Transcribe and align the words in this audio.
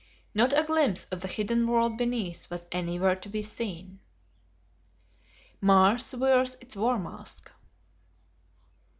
Not 0.33 0.51
a 0.57 0.63
glimpse 0.63 1.03
of 1.11 1.21
the 1.21 1.27
hidden 1.27 1.67
world 1.67 1.95
beneath 1.95 2.49
was 2.49 2.65
anywhere 2.71 3.15
to 3.17 3.29
be 3.29 3.43
seen. 3.43 3.99
Mars 5.61 6.15
Wears 6.15 6.55
Its 6.59 6.75
War 6.75 6.97
Mask. 6.97 7.51